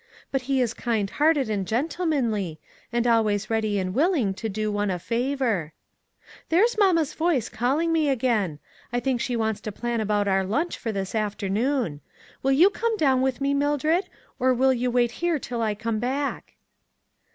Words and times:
But 0.31 0.41
he 0.49 0.61
is 0.61 0.73
kind 0.73 1.07
hearted 1.07 1.47
and 1.47 1.67
gentlemanly, 1.67 2.59
and 2.91 3.03
52 3.03 3.03
ONE 3.03 3.03
COMMONPLACE 3.03 3.03
DAY. 3.03 3.17
always 3.17 3.49
ready 3.51 3.77
and 3.79 3.93
willing 3.93 4.33
to 4.33 4.49
do 4.49 4.71
one 4.71 4.89
a 4.89 4.97
favor." 4.97 5.73
There's 6.49 6.75
mamma's 6.79 7.13
voice 7.13 7.49
calling 7.49 7.93
me 7.93 8.09
again. 8.09 8.57
I 8.91 8.99
think 8.99 9.21
she 9.21 9.35
wants 9.35 9.61
to 9.61 9.71
plan 9.71 10.01
about 10.01 10.27
our 10.27 10.43
lunch 10.43 10.75
for 10.79 10.91
this 10.91 11.13
afternoon; 11.13 12.01
will 12.41 12.51
you 12.51 12.71
come 12.71 12.97
down 12.97 13.21
with 13.21 13.41
me, 13.41 13.53
Mildred, 13.53 14.09
or 14.39 14.55
will 14.55 14.73
you 14.73 14.89
wait 14.89 15.11
here 15.21 15.37
till 15.37 15.61
I 15.61 15.75
come 15.75 15.99
back 15.99 16.55